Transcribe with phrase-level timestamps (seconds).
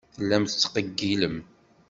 [0.13, 1.37] Tellam tettqeyyilem.